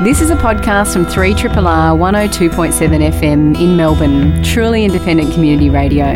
[0.00, 6.14] This is a podcast from 3RRR 102.7 FM in Melbourne, truly independent community radio.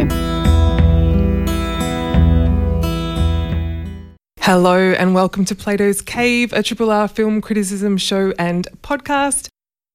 [4.41, 9.47] Hello and welcome to Plato's Cave, a Triple R film criticism show and podcast.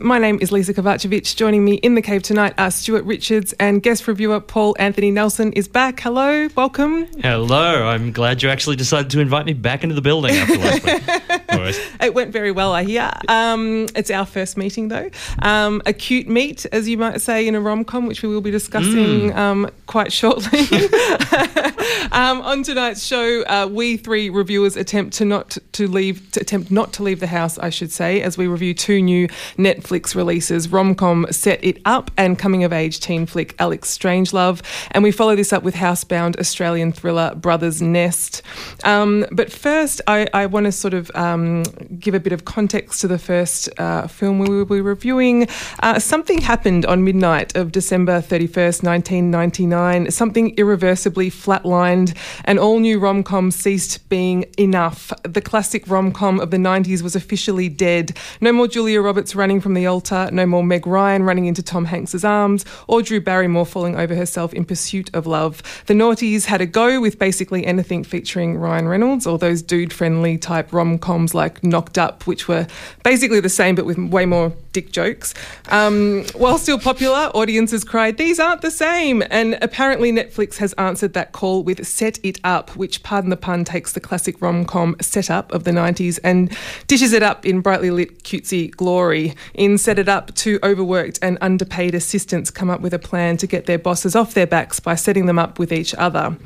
[0.04, 1.36] My name is Lisa Kovacevic.
[1.36, 5.54] Joining me in the cave tonight are Stuart Richards and guest reviewer Paul Anthony Nelson
[5.54, 6.00] is back.
[6.00, 7.06] Hello, welcome.
[7.20, 10.84] Hello, I'm glad you actually decided to invite me back into the building after last
[10.84, 11.92] week.
[12.02, 13.12] it went very well, I hear.
[13.28, 15.12] Um, it's our first meeting though.
[15.44, 18.42] Um, a cute meet, as you might say, in a rom com, which we will
[18.42, 19.36] be discussing mm.
[19.36, 20.62] um, quite shortly.
[22.12, 26.70] Um, on tonight's show, uh, we three reviewers attempt to not to leave to attempt
[26.70, 30.16] not to leave the house, I should say, as we review two new Netflix Netflix
[30.16, 34.62] releases rom-com Set It Up and coming-of-age teen flick Alex Strangelove.
[34.92, 38.42] And we follow this up with housebound Australian thriller Brothers Nest.
[38.86, 41.64] Um, but first, I, I want to sort of um,
[42.00, 45.48] give a bit of context to the first uh, film we will be reviewing.
[45.84, 50.10] Uh, something happened on midnight of December 31st, 1999.
[50.10, 55.12] Something irreversibly flatlined, and all new rom com ceased being enough.
[55.24, 58.16] The classic rom com of the 90s was officially dead.
[58.40, 61.64] No more Julia Roberts running from the the altar, no more Meg Ryan running into
[61.64, 65.64] Tom Hanks's arms, or Drew Barrymore falling over herself in pursuit of love.
[65.88, 70.38] The Naughties had a go with basically anything featuring Ryan Reynolds, or those dude friendly
[70.38, 72.68] type rom coms like Knocked Up, which were
[73.04, 75.34] basically the same but with way more dick jokes.
[75.70, 79.24] Um, while still popular, audiences cried, These aren't the same!
[79.30, 83.64] And apparently, Netflix has answered that call with Set It Up, which, pardon the pun,
[83.64, 86.56] takes the classic rom com setup of the 90s and
[86.88, 89.36] dishes it up in brightly lit cutesy glory.
[89.54, 93.48] In set it up, two overworked and underpaid assistants come up with a plan to
[93.48, 96.38] get their bosses off their backs by setting them up with each other.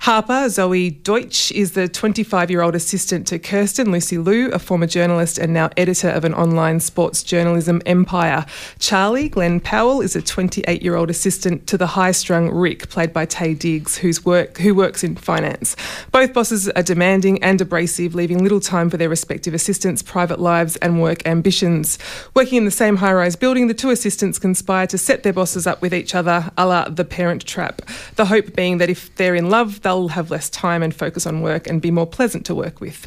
[0.00, 4.86] Harper, Zoey Deutch, is the 25 year old assistant to Kirsten, Lucy Liu, a former
[4.86, 8.44] journalist and now editor of an online sports journalism empire.
[8.78, 13.12] Charlie, Glen Powell, is a 28 year old assistant to the high strung Rick, played
[13.12, 15.76] by Taye Diggs, whose work, who works in finance.
[16.10, 20.76] Both bosses are demanding and abrasive, leaving little time for their respective assistants' private lives
[20.76, 21.98] and work ambitions.
[22.34, 25.66] Working in the same high rise building, the two assistants conspire to set their bosses
[25.66, 27.82] up with each other, a la the parent trap.
[28.16, 31.40] The hope being that if they're in love, they'll have less time and focus on
[31.40, 33.06] work and be more pleasant to work with.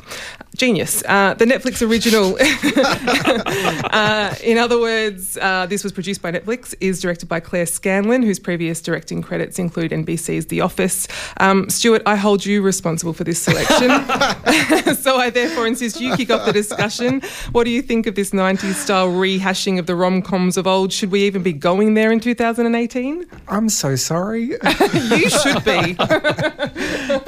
[0.56, 1.04] Genius.
[1.06, 2.38] Uh, the Netflix original,
[3.92, 8.24] uh, in other words, uh, this was produced by Netflix, is directed by Claire Scanlon,
[8.24, 11.08] whose previous directing credits include NBC's The Office.
[11.38, 13.90] Um, Stuart, I hold you responsible for this selection.
[14.96, 17.22] so I therefore insist you kick off the discussion.
[17.52, 20.94] What do you think of this 90s style rehashing of the rom coms of old?
[20.94, 23.26] Should we even be going there in 2018?
[23.50, 24.42] I'm so sorry.
[24.94, 25.98] you should be.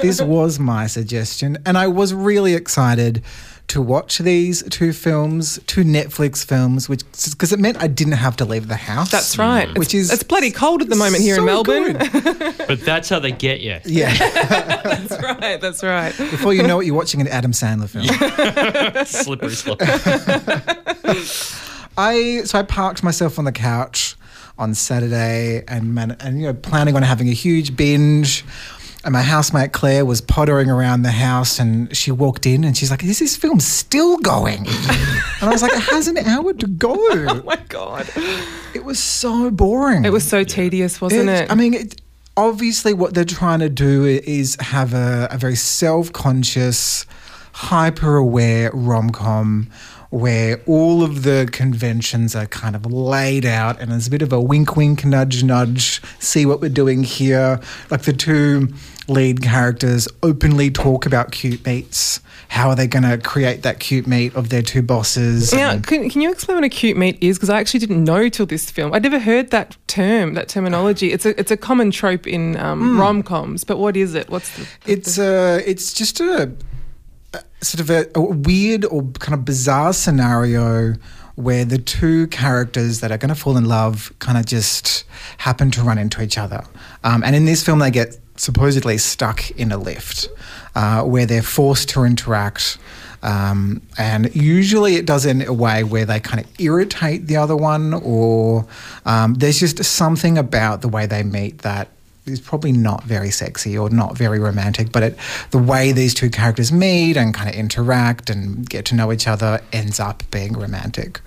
[0.00, 3.17] this was my suggestion, and I was really excited
[3.68, 8.34] to watch these two films, two Netflix films, which because it meant I didn't have
[8.36, 9.10] to leave the house.
[9.10, 9.68] That's right.
[9.78, 11.98] Which it's, is it's bloody cold at the moment here so in Melbourne.
[12.66, 13.78] but that's how they get you.
[13.84, 15.60] Yeah, that's right.
[15.60, 16.16] That's right.
[16.16, 18.06] Before you know it, you're watching an Adam Sandler film.
[19.04, 19.78] Slippery slope.
[21.98, 24.16] I so I parked myself on the couch
[24.58, 28.44] on Saturday and man, and you know planning on having a huge binge
[29.08, 32.90] and my housemate Claire was pottering around the house and she walked in and she's
[32.90, 34.58] like, Is this film still going?
[34.68, 34.68] and
[35.40, 36.94] I was like, It has an hour to go.
[36.94, 38.06] oh my God.
[38.74, 40.04] It was so boring.
[40.04, 41.44] It was so tedious, wasn't it?
[41.44, 41.50] it?
[41.50, 42.02] I mean, it,
[42.36, 47.06] obviously, what they're trying to do is have a, a very self conscious,
[47.54, 49.70] hyper aware rom com
[50.10, 54.32] where all of the conventions are kind of laid out and there's a bit of
[54.32, 57.60] a wink, wink, nudge, nudge, see what we're doing here.
[57.90, 58.68] Like the two
[59.06, 62.20] lead characters openly talk about cute meets.
[62.48, 65.52] How are they going to create that cute meet of their two bosses?
[65.52, 67.36] Yeah, can, can you explain what a cute meet is?
[67.36, 68.94] Because I actually didn't know till this film.
[68.94, 71.12] I'd never heard that term, that terminology.
[71.12, 72.98] It's a it's a common trope in um, mm.
[72.98, 74.30] rom coms, but what is it?
[74.30, 74.66] What's the?
[74.86, 75.60] It's the...
[75.62, 76.50] uh, it's just a
[77.60, 80.94] sort of a, a weird or kind of bizarre scenario
[81.34, 85.04] where the two characters that are going to fall in love kind of just
[85.38, 86.64] happen to run into each other.
[87.04, 90.28] Um, and in this film, they get supposedly stuck in a lift
[90.74, 92.78] uh, where they're forced to interact.
[93.22, 97.56] Um, and usually it does in a way where they kind of irritate the other
[97.56, 98.66] one, or
[99.06, 101.88] um, there's just something about the way they meet that
[102.32, 105.18] is probably not very sexy or not very romantic, but it,
[105.50, 109.26] the way these two characters meet and kind of interact and get to know each
[109.26, 111.20] other ends up being romantic.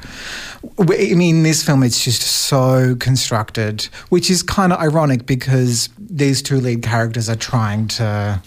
[0.80, 6.42] I mean, this film it's just so constructed, which is kind of ironic because these
[6.42, 8.42] two lead characters are trying to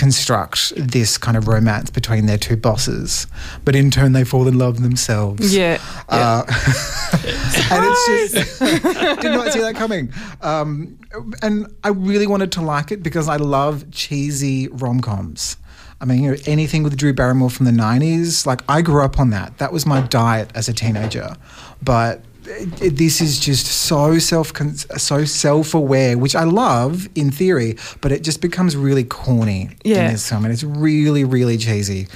[0.00, 3.26] construct this kind of romance between their two bosses,
[3.66, 5.54] but in turn they fall in love themselves.
[5.54, 5.78] Yeah.
[6.08, 8.60] Uh, and it's just
[9.20, 10.10] did not see that coming.
[10.40, 10.98] Um,
[11.42, 15.58] and I really wanted to like it because I love cheesy rom coms.
[16.00, 19.20] I mean, you know, anything with Drew Barrymore from the '90s, like I grew up
[19.20, 19.58] on that.
[19.58, 21.36] That was my diet as a teenager.
[21.82, 24.52] But this is just so self
[24.96, 30.06] so self aware, which I love in theory, but it just becomes really corny Yeah.
[30.06, 32.08] in this film, and it's really, really cheesy.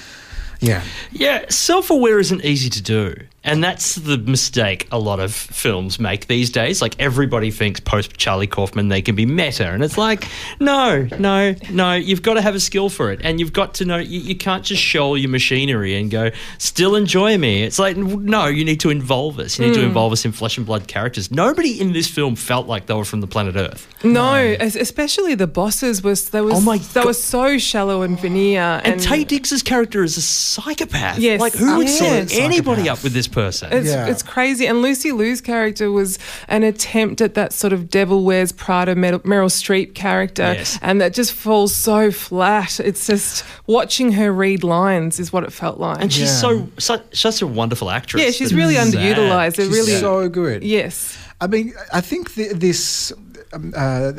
[0.61, 0.83] Yeah.
[1.13, 3.15] Yeah, self aware isn't easy to do.
[3.45, 6.81] And that's the mistake a lot of films make these days.
[6.81, 9.69] Like everybody thinks post Charlie Kaufman they can be meta.
[9.69, 10.27] And it's like,
[10.61, 11.95] no, no, no.
[11.95, 13.21] You've got to have a skill for it.
[13.23, 16.97] And you've got to know you, you can't just show your machinery and go, still
[16.97, 17.63] enjoy me.
[17.63, 19.59] It's like, no, you need to involve us.
[19.59, 19.87] You need to hmm.
[19.89, 21.31] involve us in flesh and blood characters.
[21.31, 23.87] Nobody in this film felt like they were from the planet Earth.
[24.03, 27.07] No, es- especially the bosses was they was Oh my they God.
[27.07, 28.81] were so shallow and veneer.
[28.85, 31.19] And, Taye Diggs's character is a psychopath.
[31.19, 33.73] Yes, Like, who would ah, set anybody up with this person?
[33.73, 34.07] It's, Yeah.
[34.07, 34.67] it's crazy.
[34.67, 39.21] And Lucy Liu's character was an attempt at that sort of Devil Wears Prada Meryl
[39.23, 40.55] Meryl Streep character.
[40.57, 40.79] Yes.
[40.81, 42.79] And that just falls so flat.
[42.81, 46.01] It's just watching her read lines is what it felt like.
[46.01, 46.41] And she's Yeah.
[46.41, 48.23] so such, such a wonderful actress.
[48.23, 48.95] yeah, she's really sad.
[48.95, 49.59] underutilized.
[49.59, 50.63] It She's really, so good.
[50.63, 51.19] yes.
[51.41, 53.13] I mean, I think th- this.
[53.53, 54.13] Um, uh,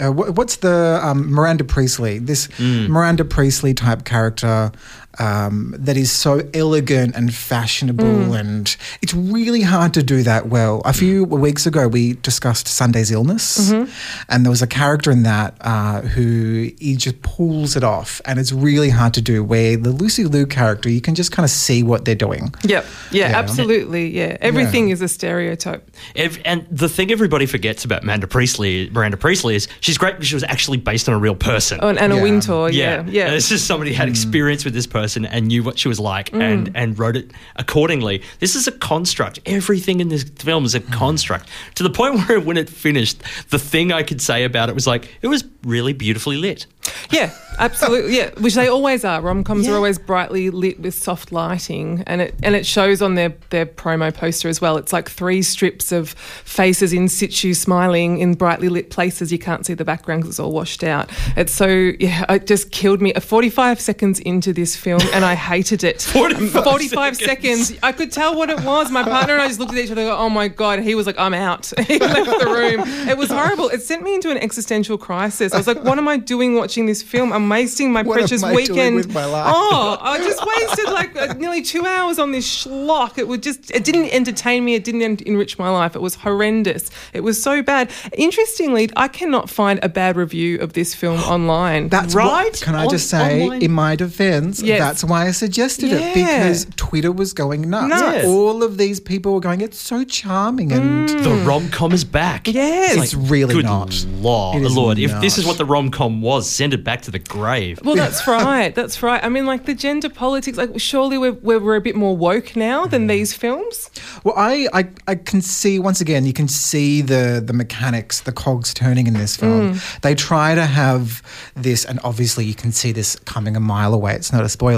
[0.00, 2.18] uh, what's the um, Miranda Priestly?
[2.18, 4.72] This Miranda Priestly type character
[5.18, 10.80] um, that is so elegant and fashionable, and it's really hard to do that well.
[10.84, 15.54] A few weeks ago, we discussed Sunday's illness, and there was a character in that
[15.60, 19.44] uh, who he just pulls it off, and it's really hard to do.
[19.44, 22.54] Where the Lucy Liu character, you can just kind of see what they're doing.
[22.64, 22.86] Yep.
[23.10, 23.38] Yeah, Yeah.
[23.38, 24.08] absolutely.
[24.16, 24.36] Yeah.
[24.40, 25.90] Everything is a stereotype.
[26.16, 30.28] Ev- and the thing everybody forgets about Miranda Priestly, Miranda Priestly is she's great because
[30.28, 31.78] she was actually based on a real person.
[31.82, 32.22] Oh, and Anna Yeah.
[32.22, 32.70] Wintour.
[32.70, 33.04] Yeah.
[33.06, 33.26] Yeah.
[33.26, 36.30] And it's just somebody had experience with this person and knew what she was like
[36.30, 36.40] Mm.
[36.42, 38.22] and, and wrote it accordingly.
[38.40, 39.38] This is a construct.
[39.46, 41.48] Everything in this film is a construct.
[41.76, 44.86] To the point where when it finished, the thing I could say about it was
[44.86, 46.66] like, it was really beautifully lit.
[47.10, 48.16] Yeah, absolutely.
[48.16, 49.20] Yeah, which they always are.
[49.20, 49.72] Rom coms Yeah.
[49.72, 53.66] are always brightly lit with soft lighting, and it and it shows on their their
[53.66, 54.76] promo poster as well.
[54.78, 59.30] It's like three strips of faces in situ smiling in brightly lit places.
[59.30, 61.10] You can't see the background 'cause it's all washed out.
[61.36, 63.12] It's so yeah, it just killed me.
[63.20, 66.02] Forty five seconds into this film, and I hated it.
[66.12, 67.68] 45 Forty five seconds.
[67.68, 67.78] seconds.
[67.82, 68.90] I could tell what it was.
[68.90, 70.02] My partner and I just looked at each other.
[70.02, 70.80] and go, Oh my god!
[70.80, 71.72] He was like, I'm out.
[71.86, 72.80] he left the room.
[73.08, 73.68] It was horrible.
[73.68, 75.52] It sent me into an existential crisis.
[75.52, 77.32] I was like, What am I doing watching this film?
[77.32, 78.96] I'm wasting my What am precious I doing weekend.
[78.96, 79.52] with my life?
[79.54, 83.18] Oh, I just wasted like uh, nearly two hours on this schlock.
[83.18, 83.70] It would just.
[83.70, 84.74] It didn't entertain me.
[84.74, 85.94] It didn't enrich my life.
[85.96, 86.90] It was horrendous.
[87.12, 87.90] It was so bad.
[88.16, 91.88] Interestingly, I cannot find a bad review of this film online.
[91.88, 92.44] That's Right?
[92.52, 93.62] What, can I On- just say, online?
[93.62, 94.80] in my defense, Yes.
[94.86, 95.98] That's why I suggested Yeah.
[95.98, 97.88] it because Twitter was going nuts.
[97.88, 98.26] Nuts.
[98.26, 101.22] All of these people were going, "It's so charming," and mm.
[101.22, 102.48] The rom com is back.
[102.48, 102.96] Yes.
[102.96, 104.04] it's really Good not.
[104.20, 107.02] Lord, It is Lord, if this is what the rom com was, send it back
[107.02, 107.80] to the grave.
[107.84, 108.74] Well, that's right.
[108.74, 109.22] That's right.
[109.22, 110.58] I mean, like the gender politics.
[110.58, 113.10] Like, surely we're we're, we're a bit more woke now than mm.
[113.10, 113.90] these films.
[114.24, 118.32] Well, I, I I can see once again, you can see the the mechanics, the
[118.32, 119.74] cogs turning in this film.
[119.74, 120.00] Mm.
[120.00, 121.22] They try to have
[121.54, 124.14] this, and obviously you can see this coming a mile away.
[124.14, 124.71] It's not a spoiler.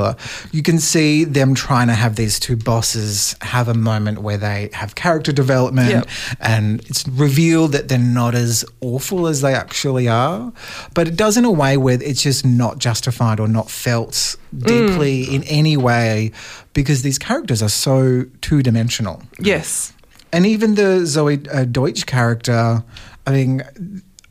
[0.52, 4.70] You can see them trying to have these two bosses have a moment where they
[4.73, 6.08] have character development, Yep.
[6.41, 10.53] and it's revealed that they're not as awful as they actually are.
[10.94, 15.24] But it does in a way where it's just not justified or not felt deeply
[15.34, 16.31] in any way
[16.72, 19.22] because these characters are so two dimensional.
[19.39, 19.93] Yes.
[20.32, 22.82] And even the Zoey uh, Deutch character,
[23.27, 23.63] I mean,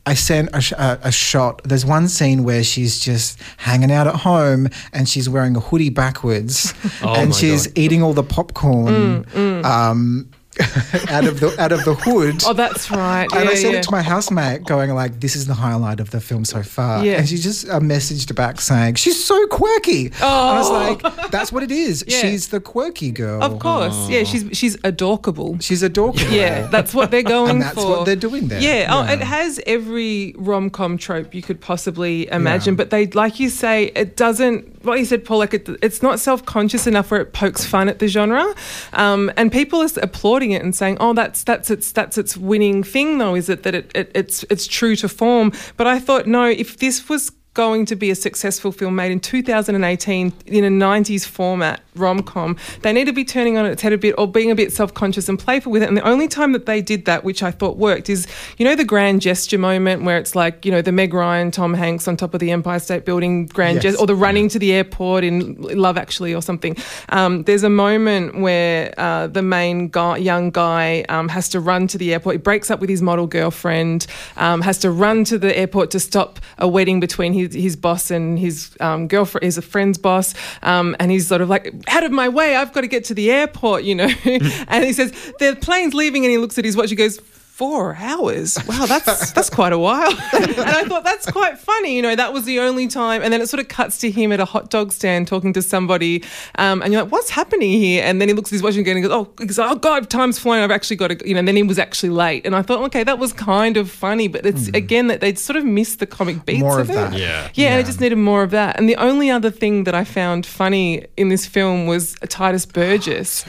[0.06, 1.62] I sent a, a, a shot.
[1.64, 5.88] There's one scene where she's just hanging out at home and she's wearing a hoodie
[5.90, 7.78] backwards Oh and she's God.
[7.78, 9.24] eating all the popcorn
[9.64, 10.28] Um,
[11.08, 12.42] out of the out of the hood.
[12.46, 13.28] Oh, that's right.
[13.32, 13.78] And yeah, I sent yeah.
[13.80, 17.04] it to my housemate, going like, "This is the highlight of the film so far."
[17.04, 17.18] Yeah.
[17.18, 21.52] And she just uh, messaged back saying, "She's so quirky." And I was like, "That's
[21.52, 22.04] what it is.
[22.14, 22.20] Yeah.
[22.20, 23.42] She's the quirky girl.
[23.42, 24.08] Of course.
[24.08, 25.58] Yeah, she's she's adorkable.
[25.60, 26.16] She's a dork.
[26.30, 27.88] Yeah, that's what they're going and that's for.
[27.88, 28.60] what they're doing there.
[28.60, 33.40] Yeah, Oh, it has every rom com trope you could possibly imagine, but they, like
[33.40, 34.84] you say, it doesn't.
[34.84, 37.88] What you said, Paul, like it, it's not self conscious enough where it pokes fun
[37.88, 38.54] at the genre,
[38.92, 42.82] um, and people are applauding it and saying, "Oh, that's that's its that's its winning
[42.82, 46.26] thing, though, is it that it, it it's it's true to form?" But I thought,
[46.26, 50.68] no, if this was going to be a successful film made in 2018 in a
[50.68, 54.26] 90s format rom com, they need to be turning on its head a bit or
[54.26, 55.88] being a bit self conscious and playful with it.
[55.88, 58.26] And the only time that they did that, which I thought worked, is
[58.58, 61.72] you know the grand gesture moment where it's like you know the Meg Ryan, Tom
[61.74, 63.82] Hanks on top of the Empire State Building grand Yes.
[63.84, 66.76] gesture, or the running to the airport in Love Actually or something.
[67.10, 71.86] Um, there's a moment where uh, the main guy, young guy um, has to run
[71.88, 72.34] to the airport.
[72.34, 74.06] He breaks up with his model girlfriend,
[74.36, 78.10] um, has to run to the airport to stop a wedding between his, his boss
[78.10, 80.34] and his um, girlfriend, his friend's boss.
[80.62, 83.14] Um, and he's sort of like, out of my way, I've got to get to
[83.14, 84.08] the airport, you know.
[84.24, 86.90] and he says, the plane's leaving, and he looks at his watch.
[86.90, 87.20] He goes,
[87.54, 88.58] Four hours.
[88.66, 90.10] Wow, that's that's quite a while.
[90.32, 91.94] and I thought that's quite funny.
[91.94, 93.22] You know, that was the only time.
[93.22, 95.62] And then it sort of cuts to him at a hot dog stand talking to
[95.62, 96.24] somebody,
[96.56, 98.96] um, and you're like, "What's happening here?" And then he looks at his watch again
[98.96, 100.64] and goes, "Oh, he goes, oh God, time's flying.
[100.64, 102.44] I've actually got to." You know, and then he was actually late.
[102.44, 105.56] And I thought, okay, that was kind of funny, but it's again that they'd sort
[105.56, 106.98] of missed the comic beats More of, of it.
[106.98, 107.12] that.
[107.12, 107.18] Yeah.
[107.54, 107.78] Yeah, and Yeah.
[107.78, 108.80] it just needed more of that.
[108.80, 113.44] And the only other thing that I found funny in this film was Tituss Burgess,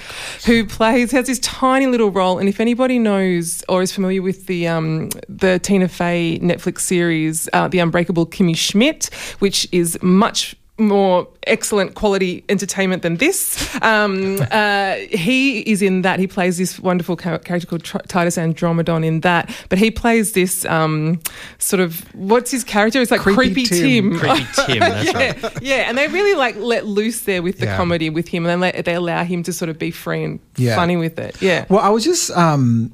[0.45, 2.37] who plays has this tiny little role.
[2.37, 7.49] And if anybody knows or is familiar with the um, the Tina Fey Netflix series,
[7.53, 9.09] uh, The Unbreakable Kimmy Schmidt,
[9.39, 13.73] which is much more excellent quality entertainment than this.
[13.81, 16.19] Um, uh, he is in that.
[16.19, 19.55] He plays this wonderful character called Tr- Titus Andromedon in that.
[19.69, 21.21] But he plays this um,
[21.59, 23.01] sort of what's his character?
[23.01, 23.79] It's like Creepy creepy, Tim.
[24.11, 24.19] Tim.
[24.19, 25.61] Creepy Tim, that's yeah, right.
[25.61, 27.77] yeah, and they really like let loose there with the Yeah.
[27.77, 30.41] comedy with him, and then let, they allow him to sort of be free and
[30.57, 30.75] Yeah.
[30.75, 31.41] funny with it.
[31.41, 31.63] Yeah.
[31.69, 32.31] Well, I was just.
[32.31, 32.91] Um,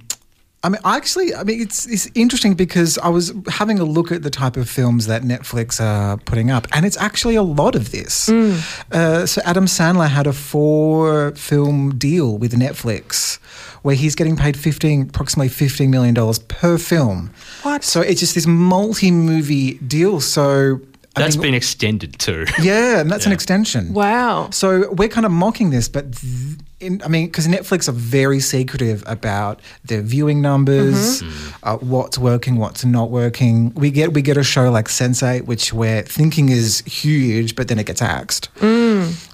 [0.63, 4.21] I mean, actually, I mean, it's it's interesting because I was having a look at
[4.21, 7.91] the type of films that Netflix are putting up, and it's actually a lot of
[7.91, 8.29] this.
[8.29, 13.39] Uh, so Adam Sandler had a four film deal with Netflix,
[13.81, 17.31] where he's getting paid fifteen, approximately fifteen million dollars per film.
[17.63, 17.83] What?
[17.83, 20.21] So it's just this multi movie deal.
[20.21, 20.79] So
[21.15, 22.45] I That's mean, been extended too.
[22.61, 23.93] yeah, and that's an extension.
[23.93, 24.49] Wow.
[24.51, 28.39] So we're kind of mocking this, but th- in, I mean, because Netflix are very
[28.39, 31.21] secretive about their viewing numbers,
[31.63, 33.73] uh, what's working, what's not working.
[33.75, 37.79] We get we get a show like Sense8, which we're thinking is huge, but then
[37.79, 38.49] it gets axed.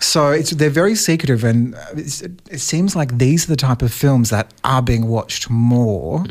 [0.01, 3.81] So it's they're very secretive, and uh, it's, it seems like these are the type
[3.81, 6.25] of films that are being watched more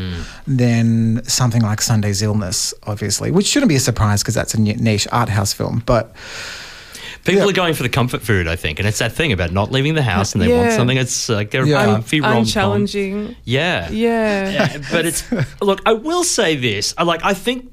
[0.47, 5.09] than something like Sunday's Illness, obviously, which shouldn't be a surprise because that's a niche
[5.11, 6.15] art house film, but.
[7.27, 7.49] People Yeah.
[7.51, 9.95] are going for the comfort food, I think, and it's that thing about not leaving
[9.95, 11.85] the house, and they want something that's like a Yeah.
[11.85, 13.35] comfy rom Unchallenging.
[13.45, 14.51] Yeah, Yeah.
[14.51, 15.25] Yeah, but it's
[15.61, 15.81] look.
[15.85, 16.95] I will say this.
[16.97, 17.21] I like.
[17.25, 17.69] I think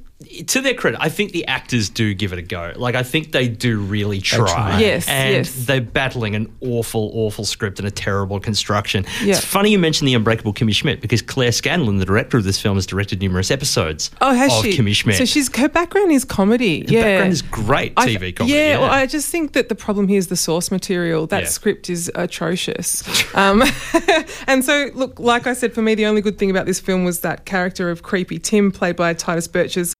[0.48, 2.74] to their credit, I think the actors do give it a go.
[2.76, 4.48] Like I think they do really try.
[4.48, 4.80] try.
[4.80, 5.66] Yes, and yes.
[5.66, 9.06] they're battling an awful, awful script and a terrible construction.
[9.22, 9.36] Yeah.
[9.36, 12.60] It's funny you mentioned the Unbreakable Kimmy Schmidt because Claire Scanlon, the director of this
[12.60, 14.12] film, has directed numerous episodes.
[14.22, 14.78] Oh, has of she?
[14.78, 15.18] Kimmy Schmidt.
[15.18, 16.84] So she's her background is comedy.
[16.84, 17.04] the yeah.
[17.04, 18.56] background is great I- TV comedy.
[18.56, 21.28] Yeah, well, I just think that the problem here is the source material.
[21.28, 21.50] That Yeah.
[21.50, 23.04] script is atrocious.
[23.36, 23.64] um,
[24.48, 27.04] and so, look, like I said, for me, the only good thing about this film
[27.04, 29.94] was that character of creepy Tim, played by Tituss Burgess.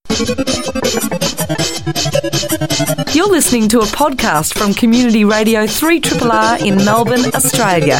[3.14, 7.98] You're listening to a podcast from Community Radio 3RR in Melbourne, Australia.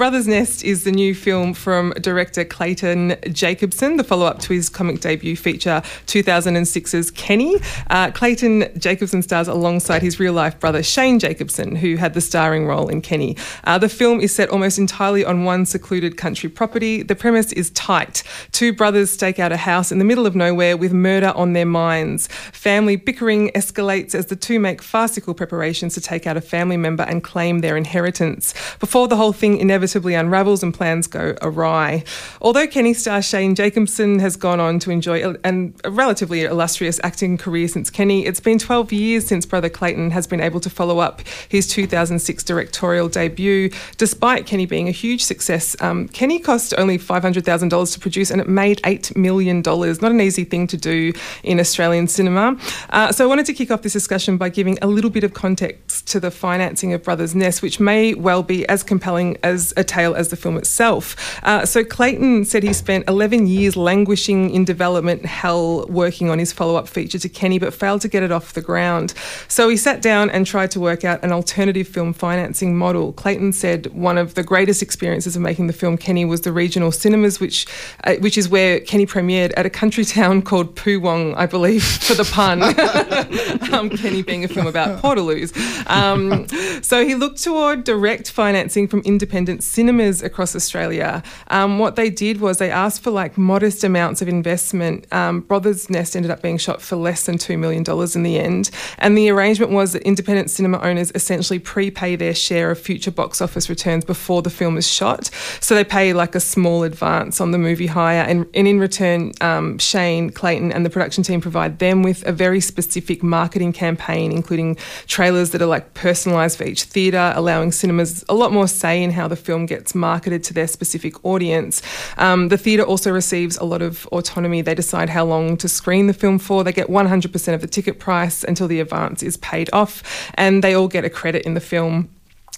[0.00, 4.70] Brothers Nest is the new film from director Clayton Jacobson, the follow up to his
[4.70, 7.56] comic debut feature 2006's Kenny.
[7.90, 12.66] Uh, Clayton Jacobson stars alongside his real life brother Shane Jacobson, who had the starring
[12.66, 13.36] role in Kenny.
[13.64, 17.02] Uh, the film is set almost entirely on one secluded country property.
[17.02, 18.22] The premise is tight.
[18.52, 21.66] Two brothers stake out a house in the middle of nowhere with murder on their
[21.66, 22.26] minds.
[22.52, 27.02] Family bickering escalates as the two make farcical preparations to take out a family member
[27.02, 28.54] and claim their inheritance.
[28.78, 32.04] Before the whole thing inevitably unravels and plans go awry.
[32.40, 35.36] Although Kenny star Shane Jacobson has gone on to enjoy a,
[35.84, 40.26] a relatively illustrious acting career since Kenny, it's been 12 years since brother Clayton has
[40.26, 43.70] been able to follow up his 2006 directorial debut.
[43.96, 48.48] Despite Kenny being a huge success, um, Kenny cost only $500,000 to produce and it
[48.48, 49.62] made $8 million.
[49.62, 52.56] Not an easy thing to do in Australian cinema.
[52.90, 55.34] Uh, so I wanted to kick off this discussion by giving a little bit of
[55.34, 59.84] context to the financing of Brothers Nest, which may well be as compelling as a
[59.84, 61.16] tale as the film itself.
[61.44, 66.52] Uh, so Clayton said he spent 11 years languishing in development hell working on his
[66.52, 69.14] follow up feature to Kenny, but failed to get it off the ground.
[69.48, 73.12] So he sat down and tried to work out an alternative film financing model.
[73.12, 76.92] Clayton said one of the greatest experiences of making the film Kenny was the regional
[76.92, 77.66] cinemas, which
[78.04, 82.14] uh, which is where Kenny premiered at a country town called Poowong, I believe, for
[82.14, 82.62] the pun.
[83.74, 85.56] um, Kenny being a film about portaloos.
[85.88, 86.46] Um,
[86.82, 91.22] so he looked toward direct financing from independent cinemas across Australia.
[91.48, 95.10] Um, what they did was they asked for like modest amounts of investment.
[95.12, 98.70] Um, Brothers Nest ended up being shot for less than $2 million in the end.
[98.98, 103.40] And the arrangement was that independent cinema owners essentially prepay their share of future box
[103.40, 105.30] office returns before the film is shot.
[105.60, 108.22] So they pay like a small advance on the movie hire.
[108.22, 112.32] And, and in return, um, Shane, Clayton, and the production team provide them with a
[112.32, 114.76] very specific marketing campaign, including
[115.06, 119.10] trailers that are like personalised for each theatre, allowing cinemas a lot more say in
[119.10, 121.82] how the film gets marketed to their specific audience.
[122.16, 124.62] Um, the theatre also receives a lot of autonomy.
[124.62, 126.64] They decide how long to screen the film for.
[126.64, 130.02] They get 100% of the ticket price until the advance is paid off,
[130.34, 132.08] and they all get a credit in the film.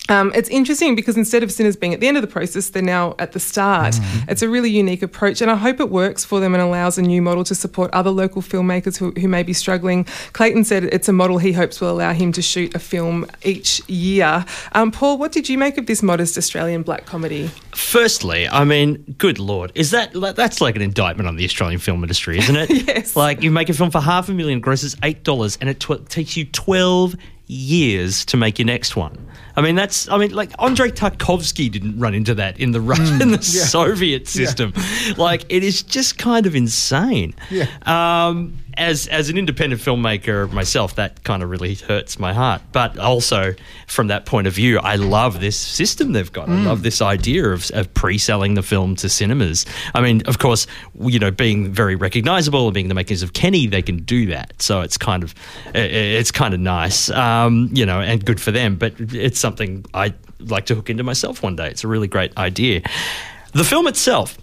[0.09, 2.83] Um, it's interesting because instead of sinners being at the end of the process, they're
[2.83, 3.95] now at the start.
[3.95, 4.31] Mm.
[4.31, 7.03] It's a really unique approach, and I hope it works for them and allows a
[7.03, 10.05] new model to support other local filmmakers who, who may be struggling.
[10.33, 13.81] Clayton said it's a model he hopes will allow him to shoot a film each
[13.89, 14.45] year.
[14.73, 17.49] Um, Paul, what did you make of this modest Australian black comedy?
[17.71, 22.03] Firstly, I mean, good lord, is that that's like an indictment on the Australian film
[22.03, 22.71] industry, isn't it?
[22.89, 23.15] yes.
[23.15, 26.09] Like you make a film for half a million, grosses eight dollars, and it tw-
[26.09, 27.15] takes you twelve
[27.47, 29.29] years to make your next one.
[29.57, 33.19] I mean, that's, I mean, like Andrei Tarkovsky didn't run into that in the Russian,
[33.19, 33.65] mm, the yeah.
[33.65, 34.73] Soviet system.
[34.77, 35.15] Yeah.
[35.17, 37.35] Like, it is just kind of insane.
[37.51, 37.67] Yeah.
[37.83, 42.63] Um, as as an independent filmmaker myself, that kind of really hurts my heart.
[42.73, 43.55] But also
[43.87, 46.49] from that point of view, I love this system they've got.
[46.49, 46.63] Mm.
[46.63, 49.67] I love this idea of, of pre-selling the film to cinemas.
[49.95, 50.67] I mean, of course,
[51.01, 54.61] you know, being very recognizable and being the makers of Kenny, they can do that.
[54.61, 55.35] So it's kind of
[55.75, 58.77] it's kind of nice, um, you know, and good for them.
[58.77, 61.69] But it's something I like to hook into myself one day.
[61.69, 62.83] It's a really great idea.
[63.53, 64.39] The film itself,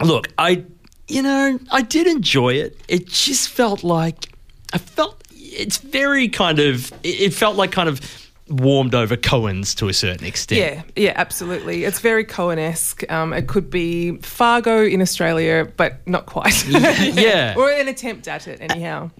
[0.00, 0.64] look, I
[1.12, 2.80] you know, I did enjoy it.
[2.88, 4.32] It just felt like
[4.72, 8.00] I felt it's very kind of it felt like kind of
[8.48, 10.60] warmed over Coen's to a certain extent.
[10.60, 11.84] Yeah, yeah, absolutely.
[11.84, 13.10] It's very Coen-esque.
[13.10, 16.66] Um, it could be Fargo in Australia, but not quite.
[16.68, 19.10] yeah, or an attempt at it, anyhow.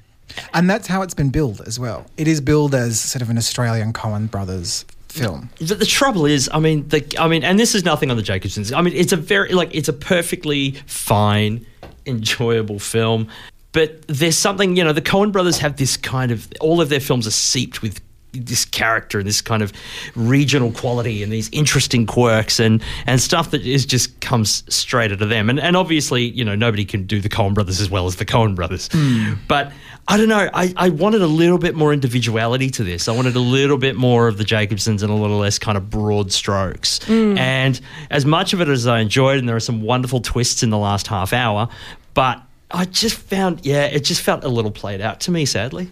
[0.54, 2.06] And that's how it's been billed as well.
[2.16, 5.50] It is billed as sort of an Australian Coen Brothers film.
[5.58, 8.22] The, the, trouble is, I mean, the, I mean, and this is nothing on the
[8.22, 8.74] Jacobsons.
[8.74, 11.66] I mean, it's a very like it's a perfectly fine
[12.06, 13.28] enjoyable film.
[13.72, 17.00] But there's something, you know, the Coen brothers have this kind of, all of their
[17.00, 18.00] films are seeped with
[18.32, 19.72] this character and this kind of
[20.14, 25.20] regional quality and these interesting quirks and and stuff that is just comes straight out
[25.20, 25.50] of them.
[25.50, 28.24] And and obviously, you know, nobody can do the Coen brothers as well as the
[28.24, 28.88] Coen brothers.
[28.90, 29.38] Mm.
[29.48, 29.72] But
[30.08, 30.48] I don't know.
[30.52, 33.06] I, I wanted a little bit more individuality to this.
[33.06, 35.90] I wanted a little bit more of the Jacobsons and a little less kind of
[35.90, 36.98] broad strokes.
[37.00, 37.38] Mm.
[37.38, 40.70] And as much of it as I enjoyed, and there are some wonderful twists in
[40.70, 41.68] the last half hour,
[42.14, 45.90] but I just found, yeah, it just felt a little played out to me, sadly.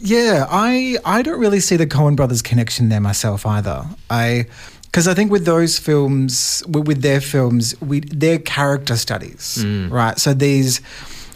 [0.00, 3.84] Yeah, I I don't really see the Coen brothers connection there myself either.
[4.08, 4.46] I
[4.84, 9.90] because I think with those films, with their films, we they're character studies, mm.
[9.90, 10.18] right?
[10.18, 10.80] So these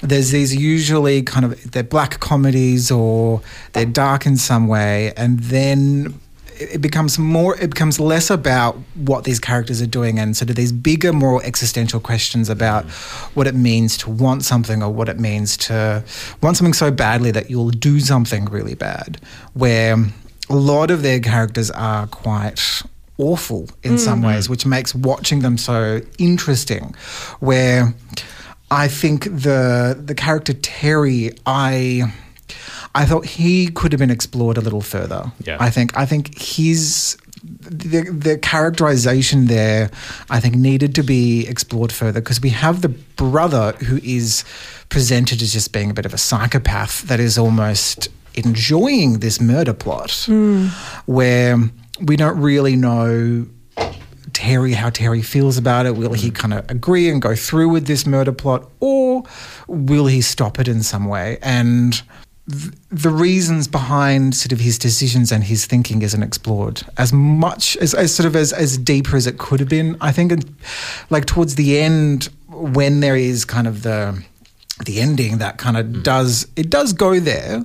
[0.01, 5.39] there's these usually kind of they're black comedies or they're dark in some way, and
[5.41, 6.19] then
[6.73, 10.57] it becomes more it becomes less about what these characters are doing and sort of
[10.57, 12.85] these bigger more existential questions about
[13.35, 16.03] what it means to want something or what it means to
[16.43, 19.19] want something so badly that you'll do something really bad
[19.55, 19.97] where
[20.51, 22.83] a lot of their characters are quite
[23.19, 23.97] awful in mm-hmm.
[23.97, 26.95] some ways which makes watching them so interesting
[27.41, 27.95] where
[28.71, 32.13] I think the the character Terry I
[32.95, 35.33] I thought he could have been explored a little further.
[35.45, 35.57] Yeah.
[35.61, 39.91] I think I think his the, the characterization there,
[40.31, 44.45] I think, needed to be explored further because we have the brother who is
[44.89, 49.75] presented as just being a bit of a psychopath that is almost enjoying this murder
[49.75, 50.69] plot, mm.
[51.07, 51.59] where
[52.01, 53.47] we don't really know
[54.33, 55.97] Terry how Terry feels about it.
[55.97, 56.35] Will he hmm.
[56.35, 59.23] kind of agree and go through with this murder plot, or
[59.69, 61.39] will he stop it in some way?
[61.41, 62.03] And
[62.47, 67.95] the reasons behind sort of his decisions and his thinking isn't explored as much as,
[67.95, 69.97] as sort of as, as deeper as it could have been.
[70.01, 70.45] I think,
[71.09, 74.23] like towards the end, when there is kind of the
[74.85, 76.03] the ending that kind of mm.
[76.03, 77.65] does it does go there.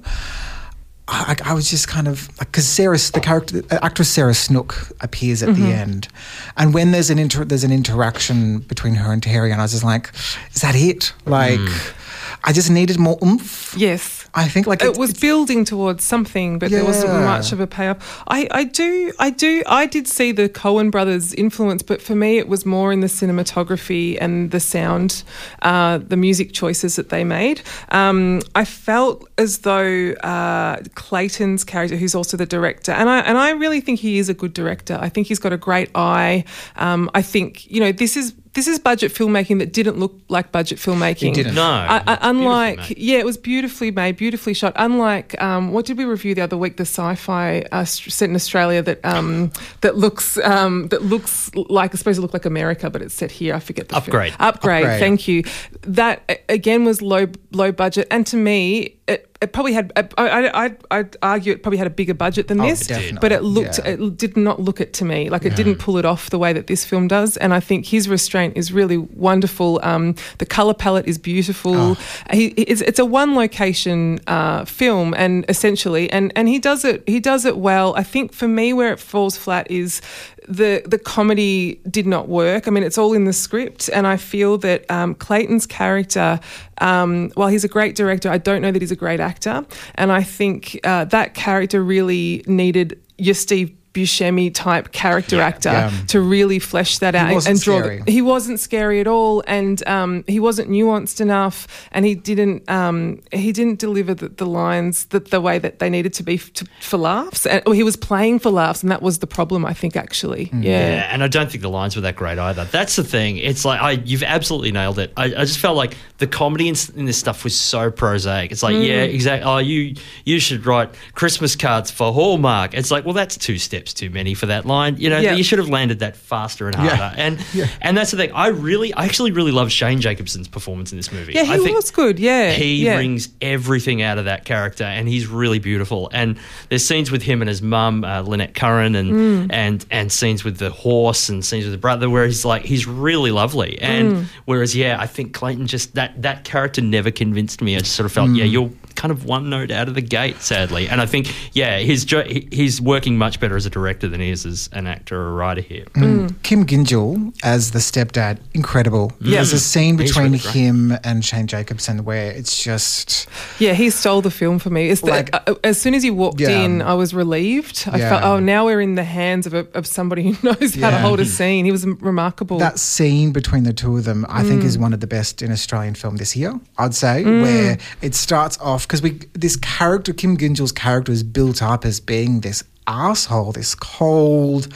[1.11, 5.41] I, I, was just kind of like because Sarah, the character, actress Sarah Snook appears
[5.41, 5.63] at mm-hmm.
[5.63, 6.07] the end,
[6.55, 9.71] and when there's an inter, there's an interaction between her and Terry, and I was
[9.71, 10.11] just like,
[10.53, 11.11] is that it?
[11.25, 11.59] Like.
[11.59, 11.95] Mm
[12.43, 13.75] I just needed more oomph.
[13.77, 14.18] Yes.
[14.33, 18.23] I think like it was building towards something, but there wasn't much of a payoff.
[18.27, 22.37] I, I do, I do, I did see the Coen brothers' influence, but for me,
[22.37, 25.23] it was more in the cinematography and the sound,
[25.61, 27.61] uh, the music choices that they made.
[27.89, 33.37] Um, I felt as though uh, Clayton's character, who's also the director, and I and
[33.37, 34.97] I really think he is a good director.
[34.99, 36.45] I think he's got a great eye.
[36.75, 38.33] Um, I think you know this is.
[38.53, 41.29] This is budget filmmaking that didn't look like budget filmmaking.
[41.29, 41.55] It didn't.
[41.55, 42.97] No, I, I, unlike, made.
[42.97, 44.73] yeah, it was beautifully made, beautifully shot.
[44.75, 46.77] Unlike, um, what did we review the other week?
[46.77, 51.97] The sci-fi uh, set in Australia that um, that looks um, that looks like I
[51.97, 53.53] suppose it looked like America, but it's set here.
[53.53, 54.03] I forget the film.
[54.03, 54.33] Upgrade.
[54.39, 54.83] Upgrade.
[54.83, 54.99] Upgrade.
[54.99, 55.43] Thank you.
[55.81, 58.95] That again was low low budget, and to me.
[59.07, 59.93] It, it probably had.
[59.95, 63.19] I, I, I'd, I'd argue it probably had a bigger budget than Oh, this, definitely.
[63.21, 63.77] but it looked.
[63.79, 63.91] Yeah.
[63.91, 66.51] It did not look it to me like it didn't pull it off the way
[66.51, 67.37] that this film does.
[67.37, 69.79] And I think his restraint is really wonderful.
[69.81, 71.73] Um, the color palette is beautiful.
[71.75, 71.97] Oh.
[72.33, 77.03] He, it's, it's a one location uh, film, and essentially, and and he does it.
[77.07, 77.95] He does it well.
[77.95, 80.01] I think for me, where it falls flat is
[80.49, 82.67] the the comedy did not work.
[82.67, 86.39] I mean, it's all in the script, and I feel that um, Clayton's character,
[86.79, 90.11] um, while he's a great director, I don't know that he's a great actor, and
[90.11, 93.75] I think uh, that character really needed your Steve.
[93.93, 95.91] Buscemi type character actor Yeah.
[96.07, 97.79] to really flesh that out wasn't and draw.
[97.79, 98.03] scary.
[98.07, 103.21] He wasn't scary at all, and um, he wasn't nuanced enough, and he didn't um,
[103.31, 106.53] he didn't deliver the, the lines the, the way that they needed to be f-
[106.53, 107.45] to, for laughs.
[107.45, 109.95] And, or he was playing for laughs, and that was the problem, I think.
[109.95, 110.59] Actually, yeah.
[110.69, 112.65] Yeah, and I don't think the lines were that great either.
[112.65, 113.37] That's the thing.
[113.37, 115.11] It's like I, you've absolutely nailed it.
[115.17, 118.51] I, I just felt like the comedy in, in this stuff was so prosaic.
[118.51, 119.49] It's like, yeah, exactly.
[119.49, 122.73] Oh, you you should write Christmas cards for Hallmark.
[122.75, 124.95] It's like, well, that's two steps too many for that line.
[124.97, 125.33] You know, Yeah.
[125.35, 126.95] you should have landed that faster and Yeah.
[126.95, 127.15] harder.
[127.17, 127.39] And
[127.81, 128.31] and that's the thing.
[128.33, 131.33] I really, I actually really love Shane Jacobson's performance in this movie.
[131.33, 132.19] Yeah, he I think was good.
[132.19, 132.95] Yeah, he yeah.
[132.95, 136.09] brings everything out of that character, and he's really beautiful.
[136.13, 136.37] And
[136.69, 139.47] there's scenes with him and his mum, uh, Lynette Curran, and Mm.
[139.53, 142.87] and and scenes with the horse, and scenes with the brother, where he's like he's
[142.87, 143.79] really lovely.
[143.81, 144.23] And Mm.
[144.45, 147.75] whereas, yeah, I think Clayton just that that character never convinced me.
[147.75, 148.51] I just sort of felt, yeah, Mm.
[148.51, 150.89] you're kind of one note out of the gate, sadly.
[150.89, 154.29] And I think, yeah, he's jo- he's working much better as a director than he
[154.29, 155.85] is as an actor or a writer here.
[155.95, 156.35] Mm.
[156.43, 159.13] Kim Gyngell as the stepdad, incredible.
[159.21, 164.21] There's a scene between really him and Shane Jacobson where it's just Yeah, he stole
[164.21, 164.89] the film for me.
[164.89, 166.49] It's the, uh, as soon as he walked Yeah.
[166.65, 167.87] in, I was relieved.
[167.89, 168.09] I Yeah.
[168.09, 170.97] felt, oh, now we're in the hands of, a, of somebody who knows how to
[170.99, 171.63] hold a scene.
[171.63, 172.59] He was remarkable.
[172.59, 174.25] that scene between the two of them.
[174.27, 174.65] I think Mm.
[174.65, 176.59] is one of the best in Australian film this year.
[176.77, 181.61] I'd say where it starts off because we this character Kim Gyngell's character is built
[181.61, 184.67] up as being this asshole, this cold,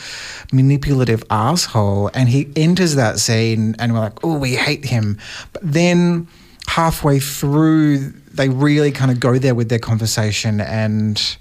[0.51, 5.17] manipulative asshole, and he enters that scene, and we're like, oh, we hate him.
[5.51, 6.27] But then
[6.75, 11.37] halfway through, they really kind of go there with their conversation, and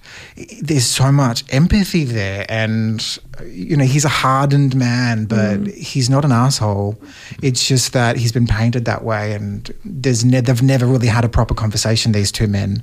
[0.61, 2.45] there's so much empathy there.
[2.51, 7.01] And, you know, he's a hardened man, but he's not an asshole.
[7.43, 11.25] It's just that he's been painted that way, and there's ne- they've never really had
[11.25, 12.83] a proper conversation, these two men.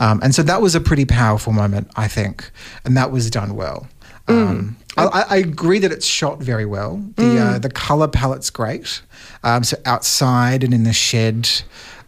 [0.00, 2.50] Um, and so that was a pretty powerful moment, I think,
[2.86, 3.86] and that was done well.
[4.28, 7.02] Um, I, I- I agree that it's shot very well.
[7.16, 9.02] The uh, the color palette's great.
[9.42, 11.48] Um, so outside and in the shed,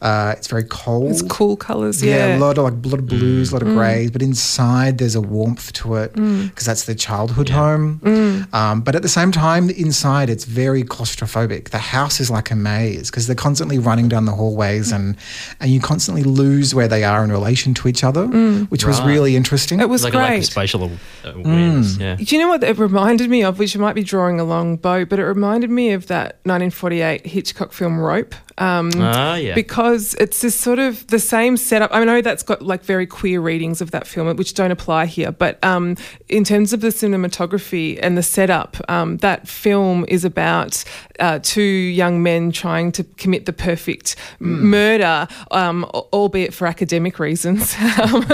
[0.05, 1.11] uh, it's very cold.
[1.11, 2.03] it's cool colors.
[2.03, 3.77] Yeah, Yeah, a lot of like a lot of blues, a lot of mm.
[3.77, 6.51] greys, but inside there's a warmth to it mm.
[6.51, 8.01] because that's the childhood home.
[8.05, 8.53] Mm.
[8.53, 11.71] Um, but at the same time, inside it's very claustrophobic.
[11.71, 15.17] The house is like a maze because they're constantly running down the hallways and
[15.59, 18.27] and you constantly lose where they are in relation to each other,
[18.69, 19.81] which was really interesting.
[19.81, 20.45] It was like a lack of great.
[20.45, 20.91] spatial
[21.25, 21.97] uh, awareness.
[21.97, 22.17] Yeah.
[22.17, 23.59] Do you know what it reminded me of?
[23.59, 27.73] Which might be drawing a long bow, but it reminded me of that 1948 Hitchcock
[27.73, 28.35] film Rope.
[28.59, 29.55] Um, Ah, yeah.
[29.55, 31.91] Because it's this sort of the same setup.
[31.93, 35.33] I know that's got like very queer readings of that film, which don't apply here.
[35.33, 35.97] But um,
[36.29, 40.85] in terms of the cinematography and the setup, um, that film is about
[41.21, 47.19] uh, two young men trying to commit the perfect m- murder, um, albeit for academic
[47.19, 47.75] reasons.
[48.03, 48.25] um,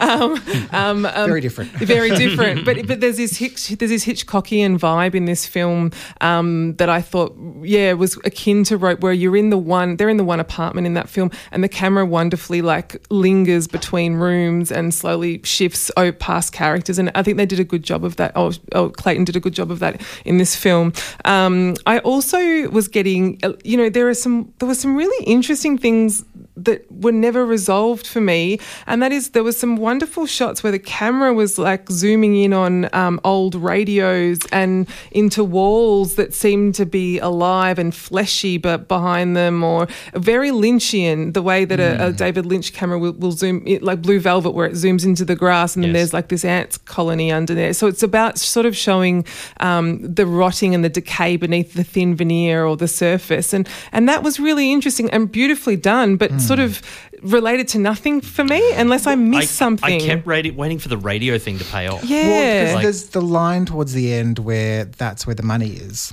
[0.00, 0.40] um,
[0.72, 1.70] um, um, Very different.
[1.72, 2.64] very different.
[2.68, 5.90] But but there's this Hitch, there's this Hitchcockian vibe in this film
[6.20, 10.08] um, that I thought, yeah, was akin to Rope, where you're in the one, they're
[10.08, 14.70] in the one apartment in that film, and the camera wonderfully like lingers between rooms
[14.70, 18.32] and slowly shifts past characters, and I think they did a good job of that.
[18.34, 20.92] Oh, oh Clayton did a good job of that in this film.
[21.24, 25.24] Um, I also was getting, uh, you know, there are some there were some really
[25.24, 26.24] interesting things
[26.64, 30.72] that were never resolved for me, and that is there was some wonderful shots where
[30.72, 36.74] the camera was like zooming in on um, old radios and into walls that seemed
[36.74, 42.06] to be alive and fleshy, but behind them, or very Lynchian, the way that a,
[42.06, 45.24] a David Lynch camera will, will zoom, it, like Blue Velvet, where it zooms into
[45.24, 47.72] the grass, and then there's like this ants colony under there.
[47.72, 49.24] So it's about sort of showing
[49.60, 54.08] um, the rotting and the decay beneath the thin veneer or the surface, and and
[54.08, 56.38] that was really interesting and beautifully done, but Hmm.
[56.48, 56.82] Sort of
[57.22, 60.02] related to nothing for me unless I missed I, something.
[60.02, 62.02] I kept radi- waiting for the radio thing to pay off.
[62.04, 62.22] yeah.
[62.26, 66.12] Well, because Like- there's the line towards the end where that's where the money is.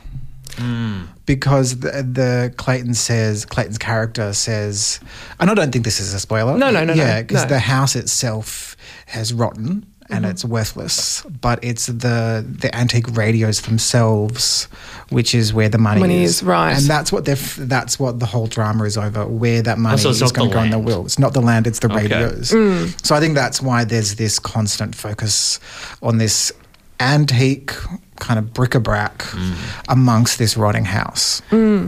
[0.58, 1.04] Hmm.
[1.26, 5.00] Because the, the Clayton says Clayton's character says,
[5.40, 6.58] and I don't think this is a spoiler.
[6.58, 7.50] No, no, no, no, Yeah, because no.
[7.50, 10.32] the house itself has rotten and Mm-hmm.
[10.32, 11.24] it's worthless.
[11.42, 14.68] But it's the the antique radios themselves,
[15.10, 16.38] which is where the money, Money is.
[16.38, 16.74] is, right.
[16.78, 17.36] and that's what they're.
[17.36, 19.26] f- That's what the whole drama is over.
[19.26, 20.86] Where that money so is going to go in the land.
[20.88, 21.06] will.
[21.06, 21.66] It's not the land.
[21.68, 22.04] It's the Okay.
[22.04, 22.52] radios.
[22.52, 23.06] Mm.
[23.06, 25.60] So I think that's why there's this constant focus
[26.04, 26.52] on this
[27.00, 27.72] antique
[28.26, 29.54] kind of bric-a-brac Mm.
[29.90, 31.42] amongst this rotting house.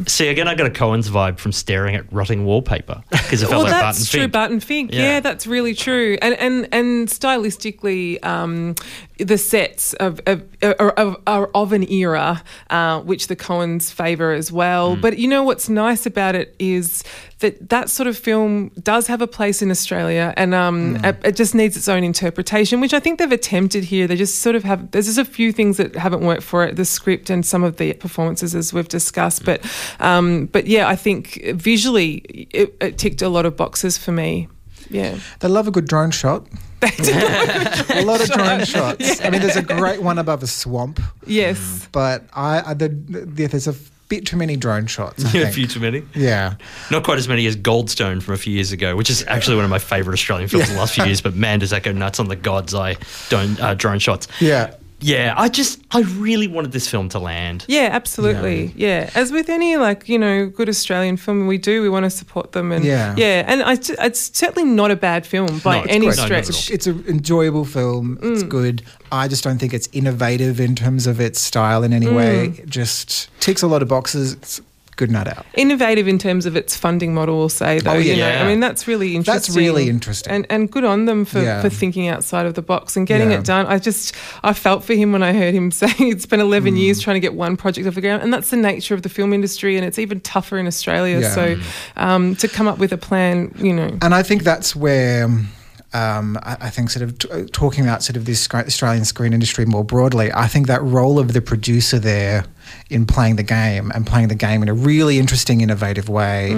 [0.08, 3.64] See, again, I got a Coen's vibe from staring at rotting wallpaper because it felt
[3.64, 4.32] well, like that's Barton true, Fink.
[4.34, 4.94] Barton Fink.
[4.94, 5.02] Yeah.
[5.02, 5.20] Yeah.
[5.20, 6.18] that's really true.
[6.22, 8.76] And and and stylistically, um,
[9.20, 14.32] the sets of of, are, of, are of an era uh, which the Coens favour
[14.34, 14.96] as well.
[14.96, 15.02] Hmm.
[15.02, 17.04] But you know what's nice about it is
[17.40, 21.06] that that sort of film does have a place in Australia, and um, Hmm.
[21.06, 24.08] it, it just needs its own interpretation, which I think they've attempted here.
[24.08, 24.92] They just sort of have.
[24.92, 27.78] There's just a few things that haven't worked for it, the script and some of
[27.78, 29.46] the performances, as we've discussed.
[29.46, 29.62] But
[30.00, 34.48] um, but yeah, I think visually it, it ticked a lot of boxes for me.
[34.90, 35.18] Yeah.
[35.40, 36.48] They love a good drone shot.
[36.82, 39.22] a lot of drone shots.
[39.24, 41.88] I mean, there's a great one above a swamp, Yes.
[41.92, 43.76] but I, I the, the, there's a
[44.10, 45.26] bit too many drone shots.
[45.26, 46.04] I Yeah, a few too many.
[46.16, 46.56] Yeah.
[46.92, 49.66] Not quite as many as Goldstone from a few years ago, which is actually one
[49.66, 51.20] of my favourite Australian films in the last few years.
[51.22, 52.96] But man, does that go nuts on the God's Eye
[53.30, 54.28] don't, uh, drone shots.
[54.40, 54.76] Yeah.
[55.00, 57.66] Yeah, I just, I really wanted this film to land.
[57.68, 58.74] Yeah, absolutely.
[58.76, 59.12] Yeah.
[59.14, 62.54] As with any like you know good Australian film, we do we want to support
[62.54, 63.14] them and Yeah.
[63.16, 63.44] yeah.
[63.48, 63.74] And I,
[64.06, 66.18] it's certainly not a bad film by No, any great.
[66.18, 66.70] No, not at stretch.
[66.70, 66.74] all.
[66.76, 68.18] It's an enjoyable film.
[68.24, 68.50] It's Mm.
[68.50, 68.82] good.
[69.12, 72.16] I just don't think it's innovative in terms of its style in any Mm.
[72.16, 72.46] way.
[72.58, 74.34] It just ticks a lot of boxes.
[74.34, 74.64] It's a
[74.98, 75.46] good nut out.
[75.54, 77.92] Innovative in terms of its funding model, we'll say though.
[77.92, 78.40] Oh, you yeah.
[78.40, 79.34] know, I mean that's really interesting.
[79.54, 80.34] That's really interesting.
[80.34, 81.62] and and good on them for, Yeah.
[81.62, 83.38] for thinking outside of the box and getting Yeah.
[83.40, 83.66] it done.
[83.68, 86.80] I just I felt for him when I heard him say it's been 11 Mm.
[86.80, 89.10] years trying to get one project off the ground, and that's the nature of the
[89.10, 91.20] film industry, and it's even tougher in Australia.
[91.22, 91.30] Yeah.
[91.34, 91.58] So
[91.96, 95.50] um, to come up with a plan, you know, And I think that's where um,
[95.94, 99.34] I, I think sort of t- uh, talking about sort of this scr- Australian screen
[99.34, 100.32] industry more broadly.
[100.34, 102.46] I think that role of the producer there
[102.90, 106.52] in playing the game and playing the game in a really interesting, innovative way,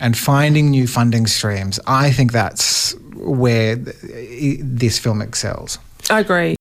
[0.00, 1.78] and finding new funding streams.
[1.86, 5.78] I think that's where th- this film excels.
[6.08, 6.56] I agree.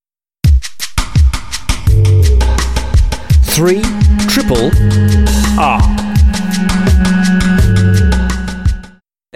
[3.56, 3.82] Three
[4.30, 4.72] triple
[5.60, 5.82] R.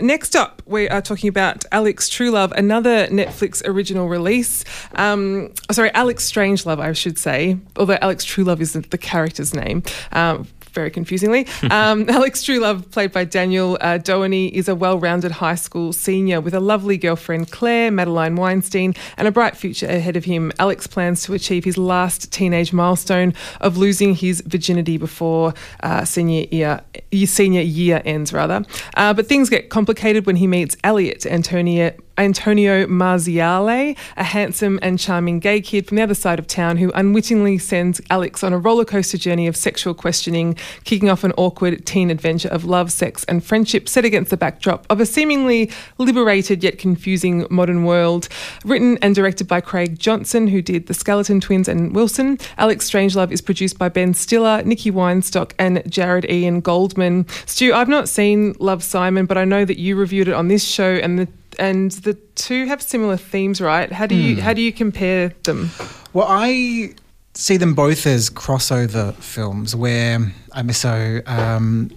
[0.02, 4.66] Next up, we are talking about Alex Truelove, another Netflix original release.
[4.96, 9.84] Um, sorry, Alex Strangelove, I should say, although Alex Truelove isn't the character's name.
[10.12, 11.48] Um, very confusingly.
[11.74, 16.40] Um, Alex Truelove, played by Daniel uh, Doheny, is a well rounded high school senior
[16.40, 20.52] with a lovely girlfriend, Claire, Madeline Weinstein, and a bright future ahead of him.
[20.60, 26.46] Alex plans to achieve his last teenage milestone of losing his virginity before uh, senior
[26.52, 26.82] year,
[27.26, 28.64] senior year ends, rather.
[28.96, 31.96] Uh, but things get complicated when he meets Elliot, Antonia.
[32.18, 36.92] Antonio Marziale, a handsome and charming gay kid from the other side of town who
[36.94, 41.86] unwittingly sends Alex on a roller coaster journey of sexual questioning, kicking off an awkward
[41.86, 46.64] teen adventure of love, sex, and friendship set against the backdrop of a seemingly liberated
[46.64, 48.30] yet confusing modern world.
[48.64, 52.38] Written and directed by Craig Johnson, who did The Skeleton Twins and Wilson.
[52.58, 57.26] Alex Strangelove is produced by Ben Stiller, Nicky Weinstock, and Jared Ian Goldman.
[57.46, 60.64] Stu, I've not seen Love Simon, but I know that you reviewed it on this
[60.64, 61.28] show and the
[61.60, 63.92] and the two have similar themes, right?
[63.92, 65.70] How do you how do you compare them?
[66.14, 66.94] Well, I
[67.34, 71.92] see them both as crossover films where I mean, so um,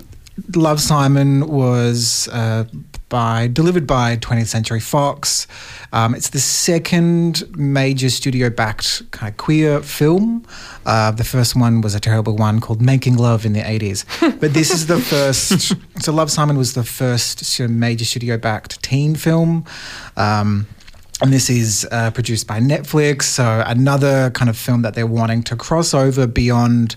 [0.55, 2.65] Love Simon was uh,
[3.09, 5.47] by delivered by 20th Century Fox.
[5.93, 10.45] Um, it's the second major studio-backed kind of queer film.
[10.85, 14.05] Uh, the first one was a terrible one called Making Love in the 80s,
[14.41, 15.75] but this is the first.
[16.03, 19.65] so Love Simon was the first major studio-backed teen film.
[20.17, 20.67] Um,
[21.23, 25.43] and this is uh, produced by Netflix, so another kind of film that they're wanting
[25.45, 26.95] to cross over beyond,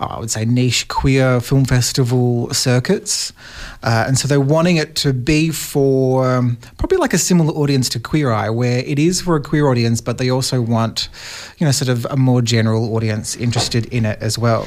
[0.00, 3.34] uh, I would say, niche queer film festival circuits.
[3.82, 7.90] Uh, and so they're wanting it to be for um, probably like a similar audience
[7.90, 11.10] to Queer Eye, where it is for a queer audience, but they also want,
[11.58, 14.66] you know, sort of a more general audience interested in it as well.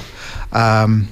[0.51, 1.07] Um,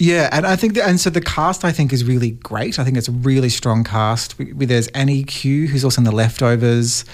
[0.00, 2.78] yeah, and I think, that, and so the cast I think is really great.
[2.78, 4.38] I think it's a really strong cast.
[4.38, 7.04] We, we, there's Annie Q, who's also in The Leftovers,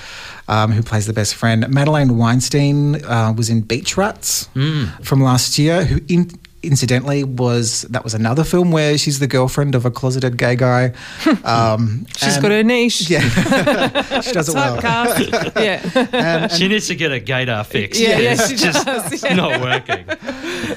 [0.46, 1.68] um, who plays the best friend.
[1.68, 4.48] Madeline Weinstein uh, was in Beach Rats
[5.02, 6.30] from last year, who in,
[6.66, 10.92] incidentally was that was another film where she's the girlfriend of a closeted gay guy.
[11.44, 13.08] Um, She's and- got her niche.
[13.08, 13.20] yeah,
[14.20, 14.78] she does it well.
[14.78, 15.54] Typecast.
[15.64, 16.08] yeah.
[16.12, 18.00] And, She needs to get a gaydar fixed.
[18.00, 19.34] Yeah, yeah, it's she just does, yeah.
[19.34, 20.04] not working.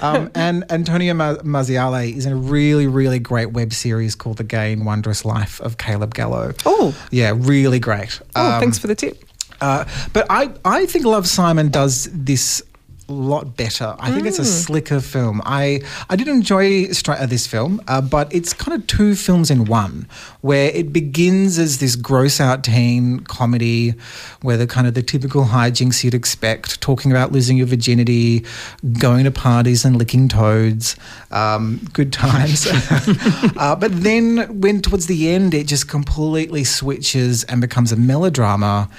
[0.02, 4.44] um, and Antonio Ma- Mazziale is in a really, really great web series called The
[4.44, 6.54] Gay and Wondrous Life of Caleb Gallo.
[6.66, 6.96] Oh.
[7.12, 8.20] Yeah, really great.
[8.36, 9.24] Oh, Um, thanks for the tip.
[9.62, 12.69] Uh, but I, I think Love Simon does this a
[13.14, 13.96] lot better.
[14.00, 15.42] I think it's a slicker film.
[15.46, 19.50] I I did enjoy Stri- uh, this film, uh, but it's kind of two films
[19.50, 20.08] in one,
[20.42, 23.94] where it begins as this gross out teen comedy,
[24.42, 28.46] where the kind of the typical hijinks you'd expect, talking about losing your virginity,
[29.00, 30.96] going to parties and licking toads,
[31.32, 32.68] um, good times.
[33.58, 38.90] uh, but then when towards the end it just completely switches and becomes a melodrama,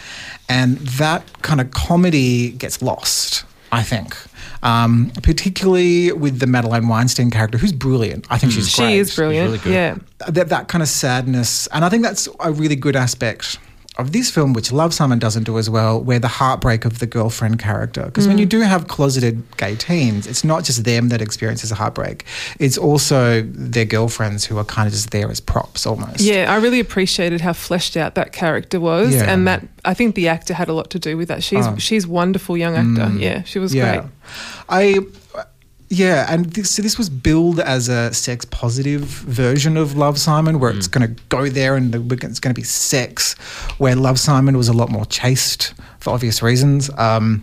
[0.48, 3.44] and that kind of comedy gets lost.
[3.72, 4.16] I think,
[4.62, 8.26] um, particularly with the Madeline Weinstein character, who's brilliant.
[8.30, 8.98] I think she's She great.
[8.98, 9.46] is brilliant.
[9.46, 9.72] really good.
[9.72, 9.94] Yeah.
[10.28, 13.58] That that kind of sadness, and I think that's a really good aspect
[13.98, 17.06] of this film, which Love Simon doesn't do as well, where the heartbreak of the
[17.06, 18.04] girlfriend character.
[18.04, 21.74] Because when you do have closeted gay teens, it's not just them that experiences a
[21.74, 22.24] heartbreak;
[22.58, 26.20] it's also their girlfriends who are kind of just there as props, almost.
[26.20, 29.30] Yeah, I really appreciated how fleshed out that character was, Yeah.
[29.30, 31.42] and that I think the actor had a lot to do with that.
[31.42, 31.76] She's Oh.
[31.76, 33.12] she's wonderful young actor.
[33.12, 33.20] Mm.
[33.20, 34.02] Yeah, she was great.
[34.68, 35.00] I
[35.90, 40.60] yeah, and this, so this was billed as a sex positive version of Love Simon,
[40.60, 43.34] where it's going to go there and the- it's going to be sex.
[43.78, 46.90] Where Love Simon was a lot more chaste for obvious reasons.
[46.96, 47.42] Um,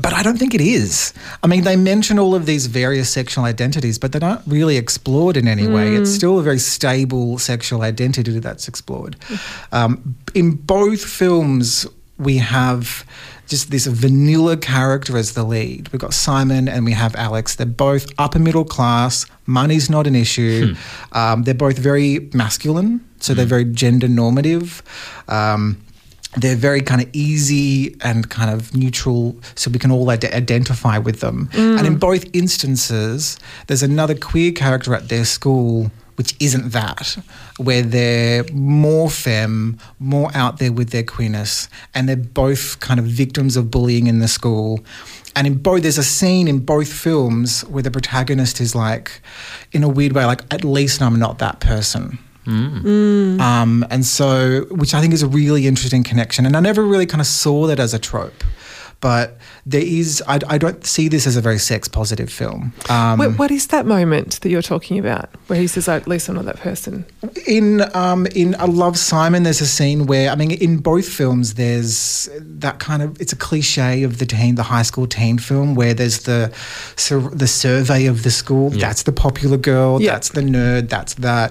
[0.00, 1.12] but I don't think it is.
[1.42, 5.36] I mean, they mention all of these various sexual identities, but they're not really explored
[5.36, 5.96] in any way.
[5.96, 9.16] It's still a very stable sexual identity that's explored.
[9.72, 11.84] Um, in both films,
[12.18, 13.04] we have
[13.46, 15.88] just this vanilla character as the lead.
[15.92, 17.54] We've got Simon and we have Alex.
[17.54, 19.26] They're both upper middle class.
[19.46, 20.74] Money's not an issue.
[21.12, 24.82] Um, they're both very masculine, so they're very gender normative.
[25.28, 25.80] Um,
[26.36, 30.98] they're very kind of easy and kind of neutral, so we can all ide- identify
[30.98, 31.48] with them.
[31.54, 37.16] And in both instances, there's another queer character at their school which isn't that,
[37.58, 43.06] where they're more femme, more out there with their queerness, and they're both kind of
[43.06, 44.80] victims of bullying in the school.
[45.34, 49.20] And in both, there's a scene in both films where the protagonist is like,
[49.72, 52.18] in a weird way, like, at least I'm not that person.
[53.40, 56.46] Um, and so, which I think is a really interesting connection.
[56.46, 58.44] And I never really kind of saw that as a trope.
[59.00, 62.72] But there is, I, I don't see this as a very sex positive film.
[62.88, 66.28] Um, Wait, what is that moment that you're talking about where he says, "At least
[66.28, 67.04] I'm not that person"?
[67.46, 71.54] in um, in I Love Simon, there's a scene where I mean, in both films,
[71.54, 75.74] there's that kind of it's a cliche of the teen, the high school teen film
[75.74, 76.50] where there's the
[76.96, 78.70] sur- the survey of the school.
[78.70, 80.00] That's the popular girl.
[80.00, 80.12] Yeah.
[80.12, 80.88] That's the nerd.
[80.88, 81.50] That's that.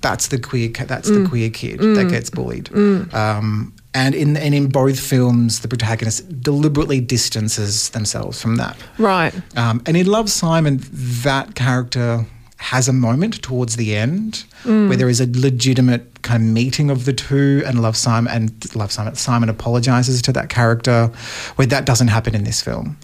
[0.00, 0.68] That's the queer.
[0.70, 2.70] ca- That's the queer kid that gets bullied.
[3.12, 8.76] Um, and in and in both films, the protagonist deliberately distances themselves from that.
[8.98, 9.32] Right.
[9.56, 10.80] Um, and in Love Simon,
[11.22, 12.26] that character
[12.56, 14.44] has a moment towards the end
[14.88, 18.74] where there is a legitimate kind of meeting of the two, and Love Simon and
[18.74, 21.10] Love Simon Simon apologizes to that character,
[21.56, 22.96] where that doesn't happen in this film.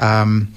[0.00, 0.52] Um,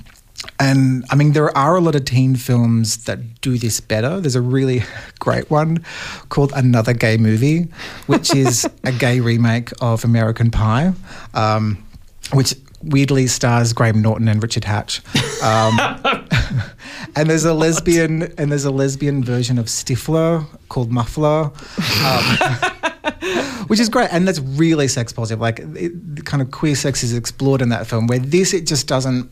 [0.59, 4.19] and I mean, there are a lot of teen films that do this better.
[4.19, 4.83] There's a really
[5.19, 5.83] great one
[6.29, 7.67] called Another Gay Movie,
[8.07, 10.93] which is a gay remake of American Pie,
[11.33, 11.83] um,
[12.33, 15.01] which weirdly stars Graham Norton and Richard Hatch.
[15.43, 15.79] Um,
[17.15, 21.51] and there's a lesbian and there's a lesbian version of Stifler called Muffler.
[22.05, 22.73] Um,
[23.67, 25.39] which is great, and that's really sex positive.
[25.39, 28.07] Like it, kind of queer sex is explored in that film.
[28.07, 29.31] Where this, it just doesn't.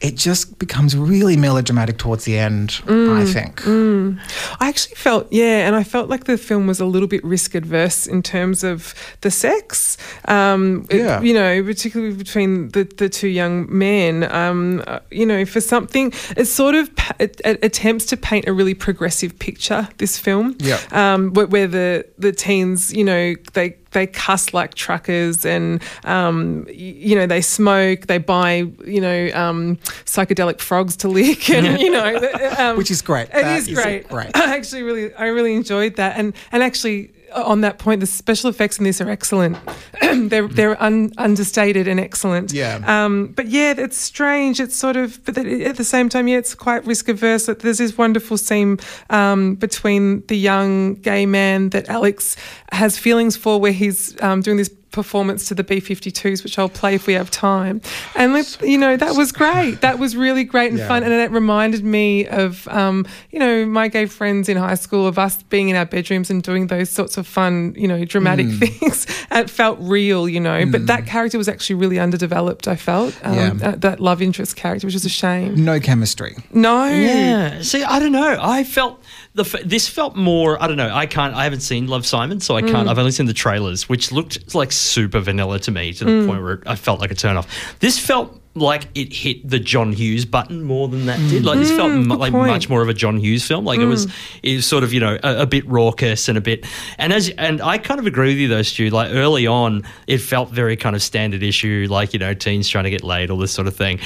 [0.00, 2.80] It just becomes really melodramatic towards the end.
[2.86, 3.62] I think.
[3.66, 7.54] I actually felt, yeah, and I felt like the film was a little bit risk
[7.54, 9.96] adverse in terms of the sex.
[10.26, 11.20] Um, it- Yeah.
[11.20, 14.24] you know, particularly between the, the two young men.
[14.32, 18.74] Um, you know, for something, it sort of it, it attempts to paint a really
[18.74, 19.88] progressive picture.
[19.98, 20.80] This film, Yeah.
[20.92, 26.66] um, where, where the the teens, you know, they they cuss like truckers, and um,
[26.70, 28.06] you know they smoke.
[28.06, 33.02] They buy you know um, psychedelic frogs to lick, and you know, um, Which is
[33.02, 33.28] great.
[33.28, 34.08] It That is is great.
[34.08, 34.30] great.
[34.36, 37.10] I actually really, I really enjoyed that, and and actually.
[37.36, 39.58] On that point, the special effects in this are excellent.
[40.00, 42.52] they're they're un, understated and excellent.
[42.52, 42.80] Yeah.
[42.86, 44.60] Um, but yeah, it's strange.
[44.60, 47.46] It's sort of, but at the same time, yeah, it's quite risk averse.
[47.46, 48.78] That There's this wonderful scene
[49.10, 52.36] um, between the young gay man that Alex
[52.72, 54.70] has feelings for, where he's um, doing this
[55.00, 57.80] performance to the B52s, which I'll play if we have time.
[58.16, 59.80] And let- you know, that was great.
[59.82, 60.88] That was really great and Yeah.
[60.88, 65.06] fun, and it reminded me of um, you know my gay friends in high school
[65.06, 68.46] of us being in our bedrooms and doing those sorts of fun, you know, dramatic
[68.46, 68.58] Mm.
[68.58, 69.06] things.
[69.36, 70.64] It felt real, you know.
[70.64, 72.66] But that character was actually really underdeveloped.
[72.66, 73.68] I felt um, Yeah.
[73.68, 75.62] uh, that love interest character, which is a shame.
[75.62, 76.32] No chemistry.
[76.54, 77.60] No, Yeah.
[77.60, 78.38] See, I don't know.
[78.40, 78.94] I felt
[79.36, 80.60] the f- this felt more.
[80.62, 80.92] I don't know.
[80.92, 81.34] I can't.
[81.34, 82.88] I haven't seen Love Simon, so I can't.
[82.88, 82.90] Mm.
[82.90, 86.26] I've only seen the trailers, which looked like super vanilla to me, to the mm.
[86.26, 87.46] point where I felt like a turn off.
[87.78, 91.44] This felt like it hit the John Hughes button more than that did.
[91.44, 92.50] Like this felt mm, mu- like point.
[92.50, 93.66] much more of a John Hughes film.
[93.66, 94.10] Like it was,
[94.42, 96.64] it was sort of you know a, a bit raucous and a bit.
[96.96, 98.88] And as and I kind of agree with you though, Stu.
[98.88, 102.84] Like early on, it felt very kind of standard issue, like you know teens trying
[102.84, 104.00] to get laid, all this sort of thing.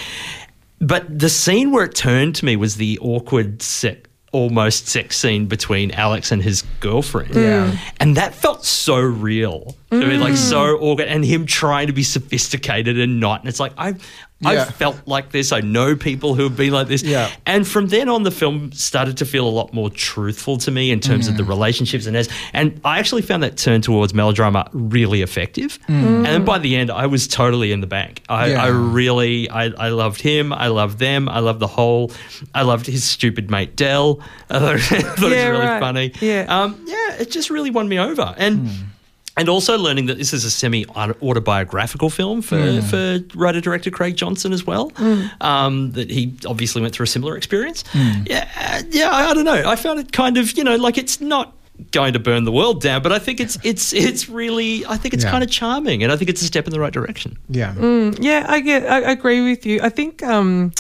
[0.80, 4.02] But the scene where it turned to me was the awkward se-
[4.32, 7.32] almost sex scene between Alex and his girlfriend.
[7.32, 7.42] Mm.
[7.42, 7.78] Yeah.
[7.98, 9.76] And that felt so real.
[9.92, 10.82] I mean, like so mm.
[10.82, 13.40] awkward and him trying to be sophisticated and not.
[13.40, 13.96] And it's like I
[14.44, 14.64] I Yeah.
[14.64, 15.52] felt like this.
[15.52, 17.02] I know people who have been like this.
[17.02, 17.28] Yeah.
[17.44, 20.90] And from then on the film started to feel a lot more truthful to me
[20.90, 21.48] in terms of the mm.
[21.48, 25.78] relationships and as and I actually found that turn towards melodrama really effective.
[25.88, 26.16] Mm.
[26.16, 28.22] And then by the end I was totally in the bank.
[28.28, 28.64] I, Yeah.
[28.64, 32.10] I really I, I loved him, I loved them, I loved the whole
[32.54, 34.20] I loved his stupid mate Dell.
[34.48, 35.80] I thought, I thought Yeah, it was really right.
[35.80, 36.12] funny.
[36.20, 36.46] Yeah.
[36.48, 38.34] Um, yeah, it just really won me over.
[38.38, 38.76] And mm.
[39.40, 40.84] And also learning that this is a semi
[41.22, 44.92] autobiographical film for, for writer director Craig Johnson as well.
[45.40, 47.84] Um, that he obviously went through a similar experience.
[47.94, 49.08] Yeah, uh, yeah.
[49.10, 49.62] I, I don't know.
[49.66, 51.54] I found it kind of you know like it's not
[51.92, 55.14] going to burn the world down, but I think it's it's it's really I think
[55.14, 55.30] it's Yeah.
[55.30, 57.38] kind of charming, and I think it's a step in the right direction.
[57.48, 57.74] Yeah.
[58.20, 58.84] Yeah, I get.
[58.86, 59.80] I I agree with you.
[59.82, 60.22] I think.
[60.22, 60.72] Um,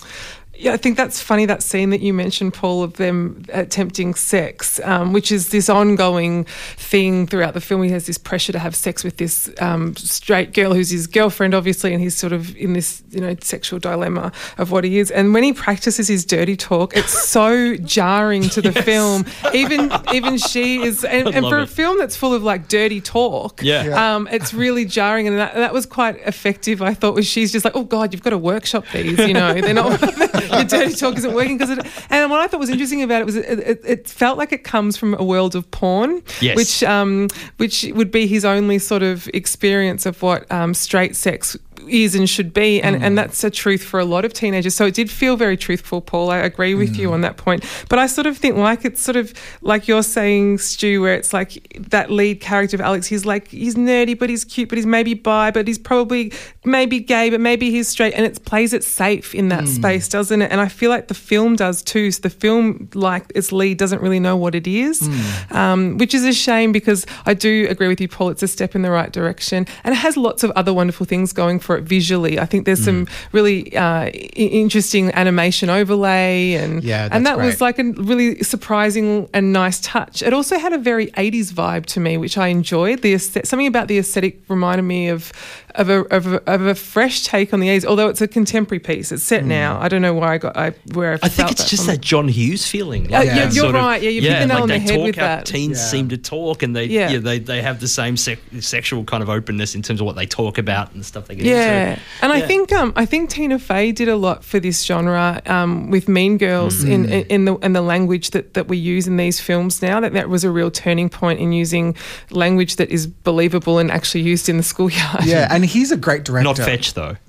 [0.60, 4.78] yeah, I think that's funny that scene that you mentioned, Paul, of them attempting sex,
[4.84, 6.44] um, which is this ongoing
[6.76, 7.82] thing throughout the film.
[7.82, 11.54] He has this pressure to have sex with this um, straight girl who's his girlfriend,
[11.54, 15.10] obviously, and he's sort of in this, you know, sexual dilemma of what he is.
[15.10, 19.24] And when he practices his dirty talk, it's so jarring to the film.
[19.54, 23.00] Even even she is, and, and love for a film that's full of like dirty
[23.00, 23.84] talk, Yeah.
[23.84, 24.14] Yeah.
[24.16, 26.82] um, it's really jarring, and that, that was quite effective.
[26.82, 29.18] I thought was she's just like, oh god, you've got to workshop these.
[29.18, 29.98] You know, they're not
[30.54, 31.86] your dirty talk isn't working because it.
[32.10, 34.64] And what I thought was interesting about it was it, it, it felt like it
[34.64, 36.56] comes from a world of porn, Yes.
[36.56, 37.28] which um,
[37.58, 41.56] which would be his only sort of experience of what um, straight sex
[41.88, 43.16] is and should be and, and mm.
[43.16, 44.74] that's a truth for a lot of teenagers.
[44.74, 46.30] So it did feel very truthful paul.
[46.30, 47.12] I agree with you mm.
[47.12, 47.64] on that point.
[47.88, 51.32] But i sort of think like it's sort of like you're saying stu where it's
[51.32, 54.86] like that lead character of alex he's like he's nerdy but he's cute but he's
[54.86, 56.32] maybe bi but he's probably
[56.64, 58.14] maybe gay but maybe he's straight.
[58.14, 59.68] And it plays it safe in that mm.
[59.68, 60.50] space doesn't it?
[60.50, 62.10] And i feel like the film does too.
[62.10, 65.08] So the film like its lead doesn't really know what it is
[65.50, 68.28] um, which is a shame because i do agree with you paul.
[68.28, 69.66] It's a step in the right direction.
[69.84, 72.38] And it has lots of other wonderful things going for it visually.
[72.38, 77.78] I think there's some really uh, interesting animation overlay and Yeah, and that was like
[77.78, 80.22] a really surprising and nice touch.
[80.22, 83.02] It also had a very 80s vibe to me which i enjoyed.
[83.02, 85.32] The aesthet- something about the aesthetic reminded me of
[85.74, 88.78] of a, of a, of a fresh take on the 80s although it's a contemporary
[88.80, 91.50] piece it's set now i don't know where i got I, where i, I think
[91.52, 91.94] it's that just from.
[91.94, 93.08] that John Hughes feeling.
[93.10, 94.02] Yeah, yeah, you're sort of- right.
[94.02, 95.46] Yeah, you've hit the nail like on the they head talk with that.
[95.46, 95.84] Teens Yeah.
[95.84, 97.10] seem to talk, and they Yeah.
[97.10, 100.16] yeah, they they have the same sec- sexual kind of openness in terms of what
[100.16, 102.02] they talk about and stuff they get Yeah, into.
[102.22, 102.46] and I Yeah.
[102.46, 106.38] think um, I think Tina Fey did a lot for this genre um, with Mean
[106.38, 109.82] Girls in, in in the in the language that, that we use in these films
[109.82, 110.00] now.
[110.00, 111.96] That that was a real turning point in using
[112.30, 115.24] language that is believable and actually used in the schoolyard.
[115.24, 116.44] Yeah, and he's a great director.
[116.44, 117.16] Not fetch though.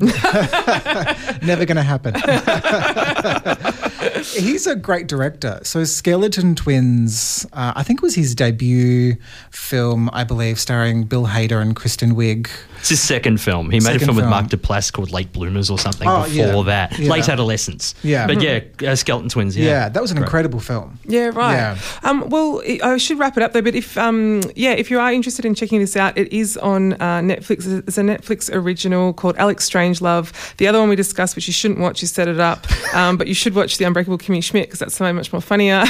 [1.45, 2.15] Never going to happen.
[4.23, 5.59] He's a great director.
[5.63, 9.17] So Skeleton Twins, uh, I think it was his debut
[9.49, 12.49] film, I believe, starring Bill Hader and Kristen Wiig.
[12.81, 13.69] It's his second film.
[13.69, 14.29] He made Second a film, with film.
[14.31, 16.63] Mark Duplass called Late Bloomers or something Oh, before yeah.
[16.63, 16.99] that.
[16.99, 17.11] Yeah.
[17.11, 17.95] Late Adolescence.
[18.03, 18.27] Yeah.
[18.27, 19.55] But yeah, uh, Skeleton Twins.
[19.55, 19.65] Yeah.
[19.65, 20.25] Yeah, that was an Great.
[20.25, 20.99] incredible film.
[21.07, 21.53] Yeah, right.
[21.53, 21.77] Yeah.
[22.03, 23.61] Um, well, I I should wrap it up though.
[23.61, 26.93] But if, um, yeah, if you are interested in checking this out, it is on
[26.93, 27.65] uh, Netflix.
[27.87, 30.33] It's a Netflix original called Alex Strangelove.
[30.57, 32.65] The other one we discussed, which you shouldn't watch, is Set It Up.
[32.93, 35.77] Um, but you should watch The Unbreakable Kimmy Schmidt because that's so much more funnier.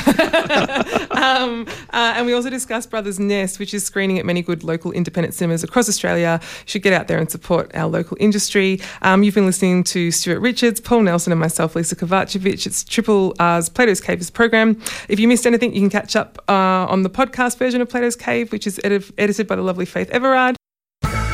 [1.11, 4.91] um, uh, and we also discussed Brothers Nest, which is screening at many good local
[4.91, 6.39] independent cinemas across Australia.
[6.41, 8.79] You should get out there and support our local industry.
[9.01, 12.65] Um, you've been listening to Stuart Richards, Paul Nelson, and myself, Lisa Kovacevic.
[12.65, 14.81] It's Triple R's Plato's Cave is program.
[15.07, 18.15] If you missed anything, you can catch up uh, on the podcast version of Plato's
[18.15, 20.55] Cave, which is edit- edited by the lovely Faith Everard.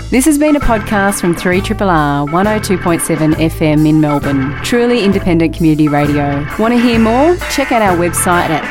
[0.10, 1.64] This has been a podcast from 3 R
[2.28, 4.56] 102.7 FM in Melbourne.
[4.64, 6.48] Truly independent community radio.
[6.58, 7.36] Want to hear more?
[7.52, 8.64] Check out our website at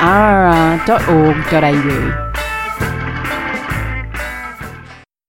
[0.89, 2.46] rrr.org.au.